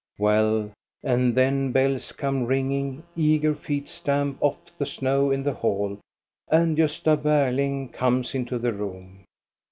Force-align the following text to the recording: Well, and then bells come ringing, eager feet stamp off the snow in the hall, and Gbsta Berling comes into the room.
Well, 0.17 0.71
and 1.03 1.35
then 1.35 1.71
bells 1.71 2.11
come 2.11 2.45
ringing, 2.47 3.03
eager 3.15 3.53
feet 3.53 3.87
stamp 3.87 4.39
off 4.41 4.57
the 4.79 4.87
snow 4.87 5.29
in 5.29 5.43
the 5.43 5.53
hall, 5.53 5.99
and 6.47 6.75
Gbsta 6.75 7.15
Berling 7.21 7.93
comes 7.93 8.33
into 8.33 8.57
the 8.57 8.73
room. 8.73 9.25